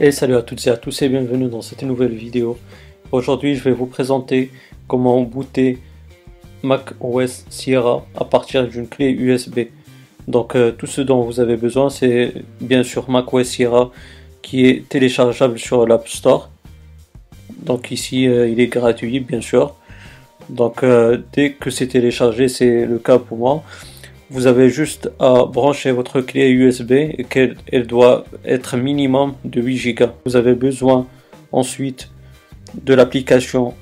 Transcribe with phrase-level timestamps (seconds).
[0.00, 2.56] Et salut à toutes et à tous et bienvenue dans cette nouvelle vidéo.
[3.10, 4.52] Aujourd'hui je vais vous présenter
[4.86, 5.80] comment booter
[6.62, 9.58] Mac OS Sierra à partir d'une clé USB.
[10.28, 13.90] Donc euh, tout ce dont vous avez besoin c'est bien sûr Mac OS Sierra
[14.40, 16.48] qui est téléchargeable sur l'App Store.
[17.64, 19.74] Donc ici euh, il est gratuit bien sûr.
[20.48, 23.64] Donc euh, dès que c'est téléchargé c'est le cas pour moi
[24.30, 29.62] vous avez juste à brancher votre clé USB et qu'elle elle doit être minimum de
[29.62, 30.06] 8 Go.
[30.26, 31.06] Vous avez besoin
[31.50, 32.10] ensuite
[32.74, 33.74] de l'application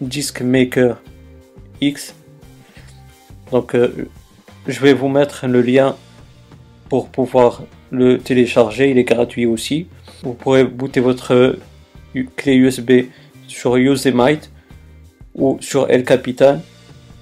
[0.00, 1.02] Disk Maker
[1.80, 2.14] X.
[3.52, 4.08] Donc euh,
[4.66, 5.96] je vais vous mettre le lien
[6.88, 9.86] pour pouvoir le télécharger, il est gratuit aussi.
[10.22, 11.56] Vous pourrez booter votre
[12.36, 12.92] clé USB
[13.46, 14.50] sur Yosemite
[15.34, 16.62] ou sur El Capitan.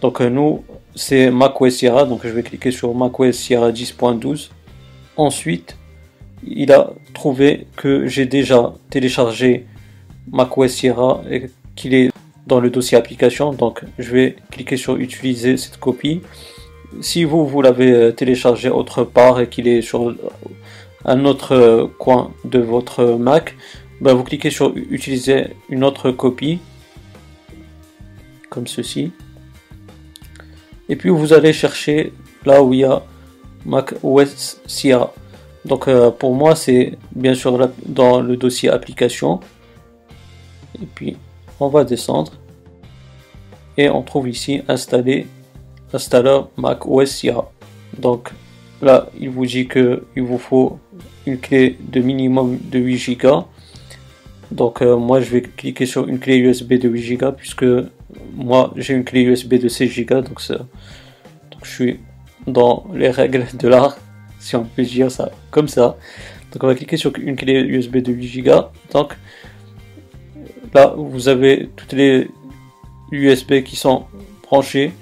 [0.00, 0.62] Donc euh, nous
[0.98, 4.50] c'est macOS Sierra, donc je vais cliquer sur macOS Sierra 10.12.
[5.16, 5.76] Ensuite,
[6.44, 9.66] il a trouvé que j'ai déjà téléchargé
[10.32, 12.10] macOS Sierra et qu'il est
[12.48, 16.20] dans le dossier application, donc je vais cliquer sur utiliser cette copie.
[17.00, 20.14] Si vous, vous l'avez euh, téléchargé autre part et qu'il est sur
[21.04, 23.54] un autre euh, coin de votre Mac,
[24.00, 26.58] ben vous cliquez sur utiliser une autre copie,
[28.50, 29.12] comme ceci.
[30.88, 32.12] Et puis vous allez chercher
[32.44, 33.02] là où il y a
[33.66, 35.12] Mac OS Sierra.
[35.64, 39.40] Donc euh, pour moi c'est bien sûr dans le dossier application.
[40.80, 41.16] Et puis
[41.60, 42.32] on va descendre.
[43.76, 45.26] Et on trouve ici installer
[45.92, 47.50] installeur Mac OS Sierra.
[47.98, 48.30] Donc
[48.80, 50.78] là il vous dit que il vous faut
[51.26, 53.44] une clé de minimum de 8 Go.
[54.50, 57.66] Donc euh, moi je vais cliquer sur une clé USB de 8 Go puisque
[58.34, 62.00] moi j'ai une clé USB de 16 Go donc, donc je suis
[62.46, 63.98] dans les règles de l'art
[64.38, 65.96] si on peut dire ça comme ça.
[66.52, 68.52] Donc on va cliquer sur une clé USB de 8 Go.
[68.92, 69.16] Donc
[70.74, 72.28] là vous avez toutes les
[73.10, 74.04] USB qui sont
[74.42, 74.92] branchées.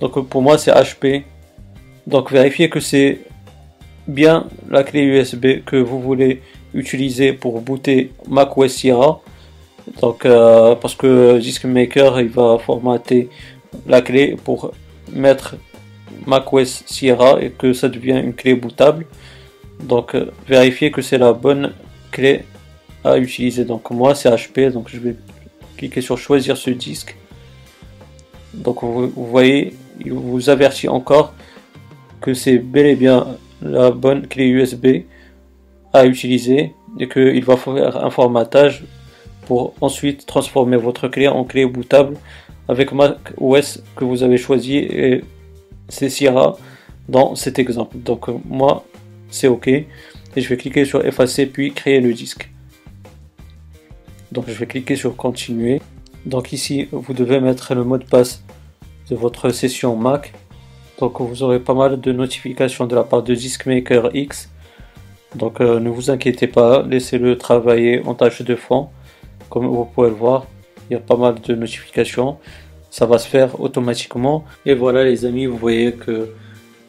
[0.00, 1.24] Donc pour moi c'est HP.
[2.06, 3.20] Donc vérifiez que c'est
[4.08, 6.42] bien la clé USB que vous voulez
[6.74, 9.20] utiliser pour booter macOS Sierra.
[9.98, 13.28] Donc, euh, parce que Disk Maker il va formater
[13.86, 14.72] la clé pour
[15.12, 15.56] mettre
[16.26, 19.06] macOS Sierra et que ça devient une clé bootable.
[19.82, 21.72] Donc, euh, vérifiez que c'est la bonne
[22.10, 22.44] clé
[23.04, 23.64] à utiliser.
[23.64, 25.16] Donc, moi c'est HP, donc je vais
[25.76, 27.16] cliquer sur choisir ce disque.
[28.54, 29.74] Donc, vous, vous voyez,
[30.04, 31.34] il vous avertit encore
[32.20, 33.26] que c'est bel et bien
[33.62, 35.04] la bonne clé USB
[35.92, 38.84] à utiliser et qu'il va faire un formatage
[39.50, 42.16] pour ensuite transformer votre clé en clé bootable
[42.68, 45.24] avec Mac OS que vous avez choisi et
[45.88, 46.56] c'est Sierra
[47.08, 47.98] dans cet exemple.
[47.98, 48.84] Donc moi
[49.28, 49.86] c'est OK et
[50.36, 52.48] je vais cliquer sur effacer puis créer le disque.
[54.30, 55.82] Donc je vais cliquer sur continuer.
[56.26, 58.44] Donc ici vous devez mettre le mot de passe
[59.10, 60.32] de votre session Mac.
[61.00, 64.48] Donc vous aurez pas mal de notifications de la part de Disk Maker X
[65.34, 68.88] donc euh, ne vous inquiétez pas, laissez-le travailler en tâche de fond.
[69.50, 70.46] Comme vous pouvez le voir,
[70.88, 72.38] il y a pas mal de notifications.
[72.88, 74.44] Ça va se faire automatiquement.
[74.64, 76.30] Et voilà les amis, vous voyez que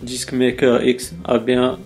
[0.01, 1.79] Disk Maker X a bien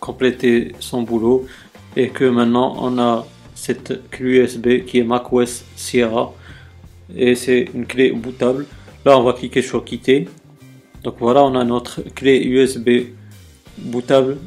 [0.00, 1.46] complété son boulot.
[1.94, 6.32] Et que maintenant on a cette clé USB qui est macOS Sierra.
[7.14, 8.66] Et c'est une clé bootable.
[9.04, 10.26] Là on va cliquer sur quitter.
[11.02, 13.12] Donc voilà, on a notre clé USB
[13.76, 14.38] bootable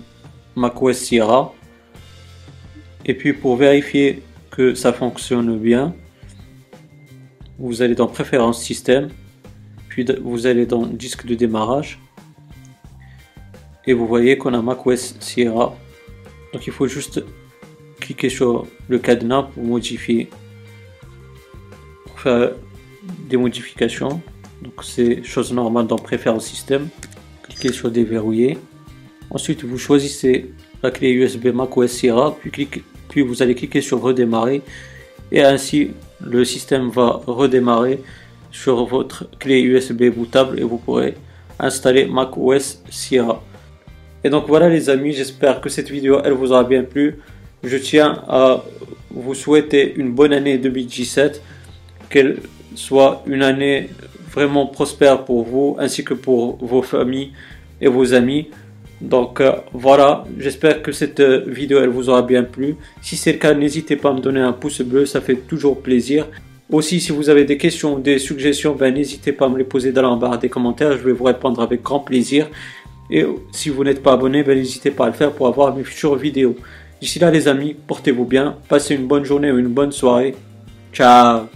[0.56, 1.54] macOS Sierra.
[3.06, 4.24] Et puis pour vérifier
[4.56, 5.94] que ça fonctionne bien,
[7.60, 9.10] vous allez dans Préférences système,
[9.90, 12.00] puis vous allez dans Disque de démarrage,
[13.86, 15.76] et vous voyez qu'on a macOS Sierra.
[16.54, 17.24] Donc il faut juste
[18.00, 20.30] cliquer sur le cadenas pour modifier,
[22.06, 22.52] pour faire
[23.30, 24.22] des modifications.
[24.62, 26.88] Donc c'est chose normale dans Préférences système.
[27.44, 28.58] Cliquez sur déverrouiller.
[29.30, 30.52] Ensuite, vous choisissez
[30.82, 32.68] la clé USB macOS Sierra, puis,
[33.16, 34.62] puis vous allez cliquer sur redémarrer
[35.32, 38.02] et ainsi le système va redémarrer
[38.52, 41.16] sur votre clé USB bootable et vous pourrez
[41.58, 43.42] installer macOS Sierra.
[44.26, 47.20] Et donc voilà les amis, j'espère que cette vidéo elle vous aura bien plu.
[47.64, 48.66] Je tiens à
[49.12, 51.42] vous souhaiter une bonne année 2017,
[52.10, 52.40] qu'elle
[52.76, 53.92] soit une année
[54.30, 57.32] vraiment prospère pour vous ainsi que pour vos familles
[57.80, 58.50] et vos amis.
[59.06, 62.76] Donc euh, voilà, j'espère que cette euh, vidéo elle vous aura bien plu.
[63.02, 65.82] Si c'est le cas, n'hésitez pas à me donner un pouce bleu, ça fait toujours
[65.82, 66.28] plaisir.
[66.72, 69.64] Aussi, si vous avez des questions ou des suggestions, ben, n'hésitez pas à me les
[69.64, 72.50] poser dans la barre des commentaires, je vais vous répondre avec grand plaisir.
[73.12, 75.84] Et si vous n'êtes pas abonné, ben, n'hésitez pas à le faire pour avoir mes
[75.84, 76.56] futures vidéos.
[77.00, 80.34] D'ici là les amis, portez-vous bien, passez une bonne journée ou une bonne soirée.
[80.92, 81.55] Ciao